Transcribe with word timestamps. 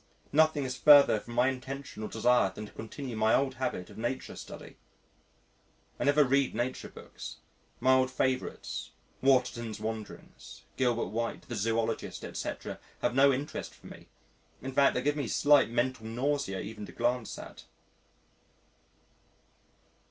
Nothing 0.31 0.63
is 0.63 0.75
further 0.75 1.19
from 1.19 1.35
my 1.35 1.47
intention 1.49 2.01
or 2.01 2.09
desire 2.09 2.49
to 2.49 2.65
continue 2.71 3.15
my 3.15 3.35
old 3.35 3.53
habit 3.61 3.87
of 3.91 3.99
nature 3.99 4.35
study. 4.35 4.77
I 5.99 6.05
never 6.05 6.23
read 6.23 6.55
nature 6.55 6.89
books 6.89 7.35
my 7.79 7.93
old 7.93 8.09
favourites 8.09 8.89
Waterton's 9.21 9.79
Wanderings, 9.79 10.63
Gilbert 10.75 11.09
White, 11.09 11.43
The 11.43 11.55
Zoologist, 11.55 12.25
etc. 12.25 12.79
have 13.03 13.13
no 13.13 13.31
interest 13.31 13.75
for 13.75 13.85
me 13.85 14.07
in 14.59 14.71
fact 14.71 14.95
they 14.95 15.03
give 15.03 15.15
me 15.15 15.27
slight 15.27 15.69
mental 15.69 16.07
nausea 16.07 16.59
even 16.61 16.87
to 16.87 16.91
glance 16.91 17.37
at. 17.37 17.65